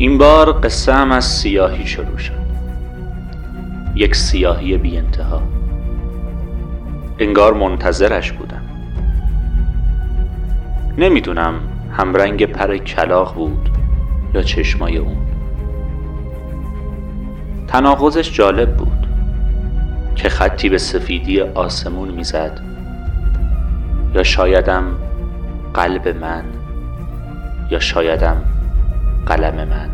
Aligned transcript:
این 0.00 0.18
بار 0.18 0.52
قصه 0.52 0.94
هم 0.94 1.12
از 1.12 1.24
سیاهی 1.24 1.86
شروع 1.86 2.16
شد. 2.18 2.40
یک 3.94 4.16
سیاهی 4.16 4.76
بی 4.76 4.96
انتها. 4.98 5.42
انگار 7.18 7.54
منتظرش 7.54 8.32
بودم. 8.32 8.62
نمی‌دونم 10.98 11.54
همرنگ 11.92 12.46
پر 12.46 12.76
کلاق 12.76 13.34
بود 13.34 13.70
یا 14.34 14.42
چشمای 14.42 14.96
اون. 14.96 15.16
تناقضش 17.68 18.32
جالب 18.32 18.76
بود 18.76 19.06
که 20.16 20.28
خطی 20.28 20.68
به 20.68 20.78
سفیدی 20.78 21.40
آسمون 21.40 22.08
می‌زد 22.08 22.60
یا 24.14 24.22
شایدم 24.22 24.84
قلب 25.74 26.08
من 26.08 26.44
یا 27.70 27.78
شایدم 27.78 28.49
قلم 29.30 29.68
من. 29.68 29.90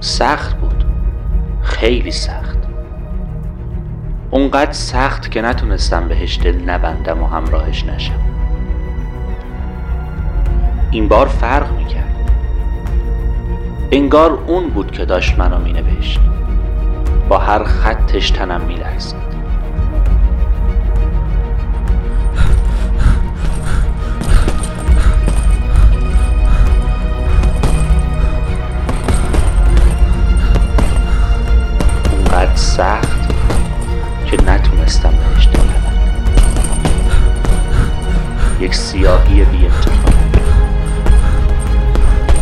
سخت 0.00 0.56
بود. 0.56 0.84
خیلی 1.62 2.10
سخت. 2.10 2.58
اونقدر 4.30 4.72
سخت 4.72 5.30
که 5.30 5.42
نتونستم 5.42 6.08
بهش 6.08 6.38
دل 6.42 6.70
نبندم 6.70 7.22
و 7.22 7.26
همراهش 7.26 7.84
نشم. 7.84 8.20
این 10.90 11.08
بار 11.08 11.26
فرق 11.26 11.72
می‌کرد. 11.72 12.30
انگار 13.92 14.38
اون 14.46 14.68
بود 14.68 14.90
که 14.90 15.04
داشت 15.04 15.38
منو 15.38 15.58
مینوشت. 15.58 16.20
با 17.28 17.38
هر 17.38 17.64
خطش 17.64 18.30
تنم 18.30 18.60
میلرزید. 18.60 19.35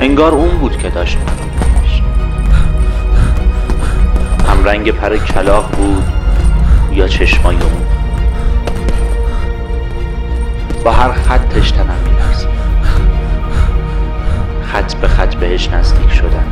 انگار 0.00 0.34
اون 0.34 0.58
بود 0.58 0.78
که 0.78 0.90
داشت 0.90 1.18
منو 1.18 1.46
هم 4.50 4.64
رنگ 4.64 4.90
پر 4.90 5.16
کلاق 5.16 5.70
بود 5.76 6.04
یا 6.92 7.08
چشمای 7.08 7.56
اون. 7.56 7.86
با 10.84 10.92
هر 10.92 11.12
خطش 11.12 11.70
تنم 11.70 11.96
میلرزید. 12.04 12.48
خط 14.72 14.94
به 14.94 15.08
خط 15.08 15.34
بهش 15.34 15.68
نزدیک 15.68 16.12
شدن 16.12 16.46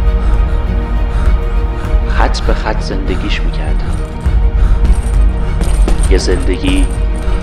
خط 2.09 2.41
به 2.41 2.55
خط 2.55 2.81
زندگیش 2.81 3.41
می‌کردم. 3.41 3.95
یه 6.11 6.19
زندگی 6.19 6.87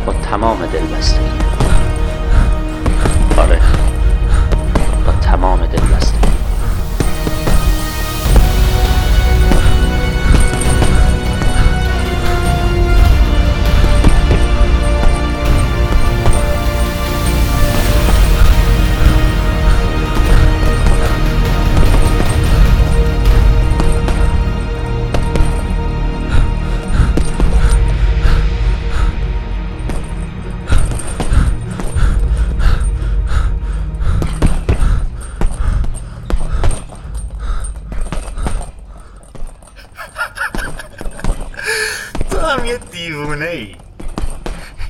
با 0.06 0.14
تمام 0.14 0.58
دلبستگی. 0.66 1.42
آره. 3.38 3.60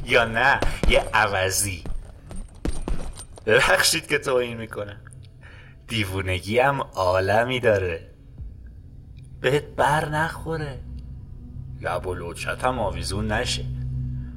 یا 0.05 0.25
نه 0.25 0.59
یه 0.89 1.03
عوضی. 1.13 1.83
ببخشید 3.45 4.07
که 4.07 4.17
تو 4.17 4.33
این 4.33 4.57
می‌کنم. 4.57 4.97
دیوونگی 5.88 6.59
هم 6.59 6.81
عالمی 6.81 7.59
داره. 7.59 8.09
بهت 9.41 9.63
بر 9.63 10.09
نخوره. 10.09 10.79
لب 11.81 12.07
و 12.07 12.13
لوچت 12.13 12.63
هم 12.63 12.79
آویزون 12.79 13.31
نشه. 13.31 13.66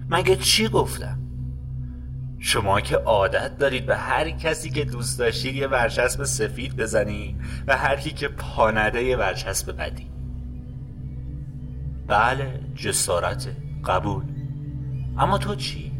مگه 0.08 0.36
چی 0.36 0.68
گفتم؟ 0.68 1.18
شما 2.38 2.80
که 2.80 2.96
عادت 2.96 3.58
دارید 3.58 3.86
به 3.86 3.96
هر 3.96 4.30
کسی 4.30 4.70
که 4.70 4.84
دوست 4.84 5.18
داشتید 5.18 5.54
یه 5.54 5.68
برچسب 5.68 6.24
سفید 6.24 6.76
بزنید 6.76 7.40
و 7.66 7.76
هر 7.76 7.96
کی 7.96 8.10
که 8.10 8.28
پانده 8.28 9.04
یه 9.04 9.16
برچسب 9.16 9.76
بدی 9.76 10.13
بله 12.06 12.60
جسارته. 12.74 13.56
قبول. 13.84 14.24
اما 15.18 15.38
تو 15.38 15.54
چی؟ 15.54 15.92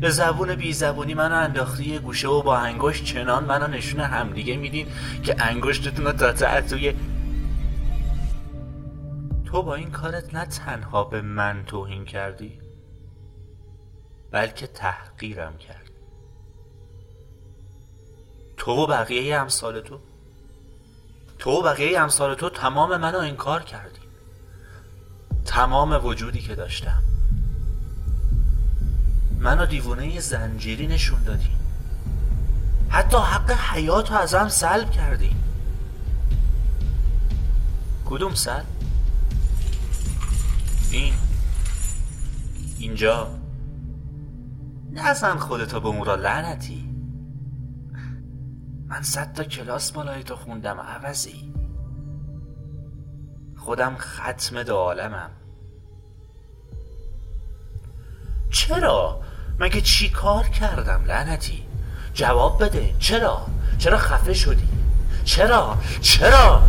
به 0.00 0.10
زبون 0.10 0.54
بی 0.54 0.72
زبونی 0.72 1.14
منو 1.14 1.34
انداختی 1.34 1.84
یه 1.84 1.98
گوشه 1.98 2.28
و 2.28 2.42
با 2.42 2.56
انگشت 2.56 3.04
چنان 3.04 3.44
منو 3.44 3.66
نشون 3.66 4.00
همدیگه 4.00 4.56
میدین 4.56 4.86
که 5.22 5.36
انگشتتون 5.38 6.06
رو 6.06 6.12
تا 6.12 6.60
توی 6.60 6.94
تو 9.44 9.62
با 9.62 9.74
این 9.74 9.90
کارت 9.90 10.34
نه 10.34 10.44
تنها 10.44 11.04
به 11.04 11.22
من 11.22 11.64
توهین 11.66 12.04
کردی 12.04 12.60
بلکه 14.30 14.66
تحقیرم 14.66 15.58
کرد. 15.58 15.90
تو 18.56 18.72
و 18.72 18.86
بقیه 18.86 19.36
امثال 19.36 19.80
تو. 19.80 19.98
تو 21.38 21.50
و 21.50 21.62
بقیه 21.62 22.00
امثال 22.00 22.34
تو 22.34 22.50
تمام 22.50 22.96
منو 22.96 23.18
انکار 23.18 23.62
کردی. 23.62 24.03
تمام 25.54 26.06
وجودی 26.06 26.40
که 26.40 26.54
داشتم. 26.54 27.02
منو 29.38 29.66
دیوونه 29.66 30.20
زنجیری 30.20 30.86
نشون 30.86 31.22
دادی. 31.22 31.50
حتی 32.88 33.16
حق 33.16 33.50
حیات 33.50 34.10
رو 34.10 34.16
ازم 34.16 34.48
سلب 34.48 34.90
کردی. 34.90 35.36
کدوم 38.04 38.34
سلب؟ 38.34 38.66
این. 40.90 41.14
اینجا. 42.78 43.30
نزن 44.92 45.38
خودتو 45.38 45.80
به 45.80 45.88
اون 45.88 46.04
را 46.04 46.14
لعنتی. 46.14 46.94
من 48.86 49.02
صد 49.02 49.32
تا 49.32 49.44
کلاس 49.44 49.92
بالای 49.92 50.22
تو 50.22 50.36
خوندم 50.36 50.80
عوضی. 50.80 51.54
خودم 53.56 53.96
ختم 53.96 54.62
دو 54.62 54.74
عالمم. 54.74 55.43
چرا؟ 58.54 59.20
مگه 59.58 59.80
چی 59.80 60.08
کار 60.08 60.44
کردم 60.44 61.04
لعنتی؟ 61.06 61.62
جواب 62.14 62.64
بده. 62.64 62.94
چرا؟ 62.98 63.46
چرا 63.78 63.98
خفه 63.98 64.34
شدی؟ 64.34 64.68
چرا؟ 65.24 65.78
چرا؟ 66.00 66.62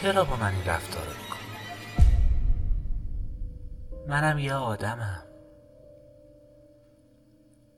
چرا 0.00 0.24
با 0.24 0.36
من 0.36 0.54
این 0.54 0.64
رفتار 0.64 1.04
رو 1.06 1.12
می‌کنی؟ 1.12 1.40
منم 4.08 4.38
یه 4.38 4.54
آدمم. 4.54 5.22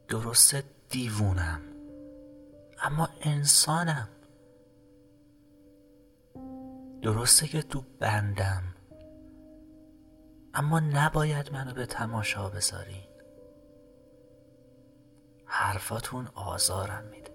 درسته 0.08 0.64
دیوونم. 0.90 1.60
اما 2.82 3.08
انسانم. 3.20 4.08
درسته 7.02 7.46
که 7.46 7.62
تو 7.62 7.84
بندم. 8.00 8.62
اما 10.54 10.80
نباید 10.80 11.52
منو 11.52 11.74
به 11.74 11.86
تماشا 11.86 12.48
بذارین. 12.48 13.08
حرفاتون 15.44 16.28
آزارم 16.34 17.04
میده. 17.04 17.32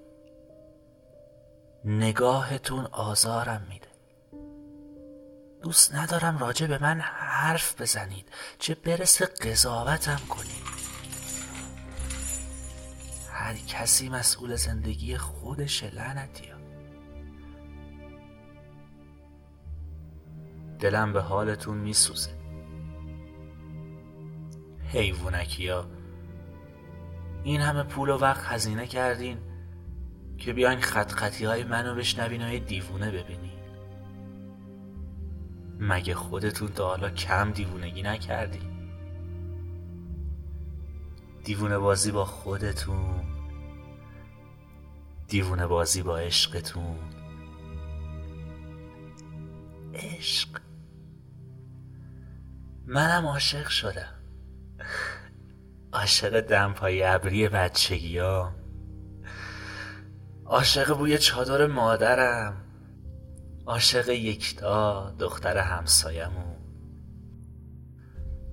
نگاهتون 1.86 2.86
آزارم 2.86 3.68
میده. 3.70 3.87
دوست 5.62 5.96
ندارم 5.96 6.38
راجع 6.38 6.68
به 6.68 6.78
من 6.82 7.00
حرف 7.02 7.82
بزنید. 7.82 8.30
چه 8.60 8.76
برسه 8.76 9.26
قضاوتم 9.26 10.20
کنید. 10.30 10.68
هر 13.32 13.56
کسی 13.56 14.10
مسئول 14.10 14.56
زندگی 14.56 15.18
خودشه 15.18 15.90
لعنتی 15.90 16.58
دلم 20.80 21.14
به 21.14 21.22
حالتون 21.22 21.78
میسوزه. 21.78 22.30
حیوونکی 24.92 25.68
ها. 25.70 25.86
این 27.44 27.62
همه 27.62 27.84
پول 27.84 28.10
و 28.10 28.18
وقت 28.18 28.46
هزینه 28.46 28.88
کردین 28.88 29.38
که 30.38 30.54
بیاین 30.54 30.82
خط 30.82 31.12
خطی 31.12 31.46
های 31.46 31.64
منو 31.64 31.96
بشنوین 31.96 32.42
و 32.42 32.60
دیوونه 32.60 33.12
ببینین. 33.12 33.67
مگه 35.80 36.16
خودتون 36.16 36.68
تا 36.68 36.88
حالا 36.88 37.10
کم 37.10 37.52
دیوونگی 37.52 38.02
نکردین 38.02 38.78
دیوونه 41.44 41.78
بازی 41.78 42.12
با 42.12 42.26
خودتون 42.26 43.38
دیوونه 45.28 45.68
بازی 45.68 46.04
با 46.04 46.18
عشقتون. 46.18 46.98
عشق. 49.94 50.50
منم 52.86 53.26
عاشق 53.26 53.68
شدم. 53.68 54.14
عاشق 55.94 56.40
دمپای 56.40 57.04
ابری 57.04 57.50
بچگی 57.50 58.18
ها 58.18 58.56
عاشق 60.46 60.98
بوی 60.98 61.18
چادر 61.18 61.68
مادرم. 61.68 62.67
عاشق 63.68 64.10
یکتا 64.10 65.12
دختر 65.20 65.58
همسایمون. 65.58 66.56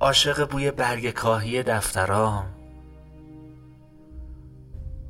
عاشق 0.00 0.50
بوی 0.50 0.70
برگ 0.70 1.10
کاهی 1.10 1.62
دفترام. 1.62 2.54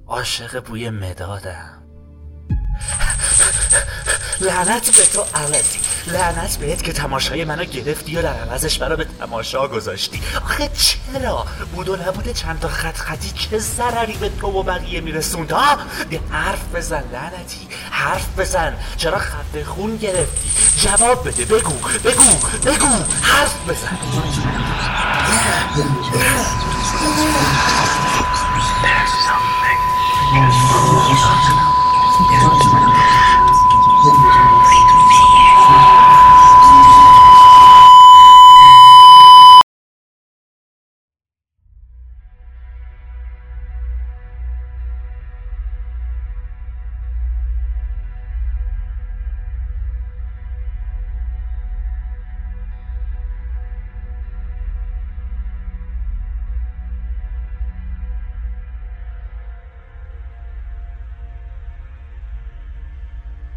عاشق 0.06 0.66
بوی 0.66 0.90
مدادم. 0.90 1.83
لعنت 4.44 4.96
به 4.96 5.06
تو 5.06 5.38
عوضی 5.38 5.78
لعنت 6.06 6.56
بهت 6.56 6.82
که 6.82 6.92
تماشای 6.92 7.44
منو 7.44 7.64
گرفتی 7.64 8.16
و 8.16 8.22
در 8.22 8.34
عوضش 8.34 8.80
منو 8.80 8.96
به 8.96 9.06
تماشا 9.20 9.68
گذاشتی. 9.68 10.22
آخه 10.44 10.68
چرا؟ 10.68 11.46
بود 11.74 11.88
و 11.88 11.96
نبوده 11.96 12.32
چند 12.32 12.60
تا 12.60 12.68
خط 12.68 12.96
خطی 12.96 13.30
چه 13.30 13.58
ضرری 13.58 14.16
به 14.16 14.28
تو 14.40 14.46
و 14.46 14.62
بقیه 14.62 15.00
میرسوند 15.00 15.52
ها؟ 15.52 15.78
حرف 16.30 16.74
بزن 16.74 17.04
لعنتی. 17.12 17.68
حرف 17.90 18.38
بزن. 18.38 18.74
چرا 18.96 19.18
خط 19.18 19.62
خون 19.66 19.96
گرفتی؟ 19.96 20.50
جواب 20.76 21.28
بده. 21.28 21.44
بگو 21.44 21.74
بگو 22.04 22.36
بگو. 22.64 22.86
حرف 23.22 23.54
بزن. 23.68 23.98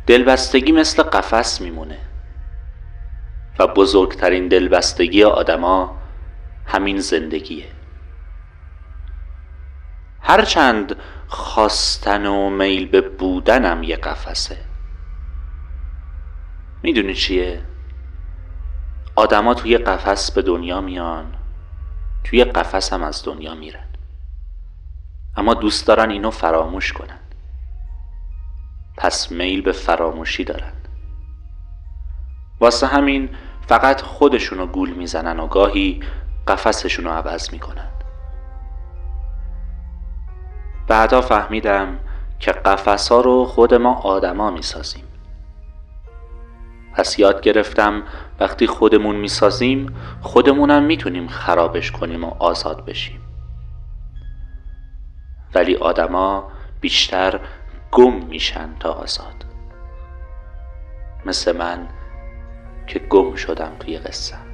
دلبستگی 0.08 0.72
مثل 0.72 1.04
قفس 1.04 1.62
میمونه. 1.62 1.98
و 3.60 3.68
بزرگترین 3.68 4.48
دلبستگی 4.48 5.24
آدما 5.24 5.98
همین 6.66 7.00
زندگیه. 7.00 7.68
هرچند 10.22 10.96
خواستن 11.28 12.26
و 12.26 12.50
میل 12.50 12.88
به 12.88 13.02
بودنم 13.02 13.84
یه 13.84 13.96
قفسه. 13.96 14.58
می‌دونی 16.84 17.14
چیه؟ 17.14 17.62
آدما 19.16 19.54
توی 19.54 19.78
قفس 19.78 20.32
به 20.32 20.42
دنیا 20.42 20.82
میان 20.82 21.34
توی 22.24 22.44
قفس 22.44 22.94
هم 22.94 23.04
از 23.04 23.24
دنیا 23.26 23.56
میرن. 23.56 23.88
اما 25.36 25.54
دوست 25.54 25.88
دارن 25.88 26.10
اینو 26.10 26.32
فراموش 26.32 26.94
کنن. 26.94 27.20
پس 28.98 29.32
میل 29.32 29.62
به 29.62 29.72
فراموشی 29.72 30.44
دارن 30.44 30.74
واسه 32.60 32.88
همین 32.88 33.30
فقط 33.68 34.02
خودشونو 34.02 34.66
گول 34.66 34.90
می‌زنن 34.90 35.40
و 35.40 35.48
گاهی 35.48 36.00
قفسشونو 36.48 37.10
عوض 37.10 37.52
می‌کنن. 37.52 37.90
بعدا 40.88 41.22
فهمیدم 41.22 42.00
که 42.40 42.52
قفس 42.52 43.12
ها 43.12 43.22
رو 43.22 43.46
خود 43.46 43.74
ما 43.74 43.94
آدما 43.94 44.52
می‌سازیم. 44.52 45.04
پس 46.94 47.20
یاد 47.20 47.42
گرفتم 47.42 48.04
وقتی 48.40 48.68
خودمون 48.68 49.16
می‌سازیم 49.16 49.96
خودمونم 50.22 50.84
می‌تونیم 50.84 51.28
خرابش 51.28 51.92
کنیم 51.92 52.24
و 52.24 52.32
آزاد 52.40 52.86
بشیم. 52.86 53.22
ولی 55.56 55.76
آدما 55.76 56.52
بیشتر 56.82 57.40
گم 57.92 58.26
میشن 58.26 58.76
تا 58.80 58.92
آزاد. 58.92 59.46
مثل 61.26 61.58
من 61.58 61.90
که 62.88 63.00
گم 63.00 63.36
شدم 63.36 63.76
توی 63.80 63.98
قصه. 63.98 64.47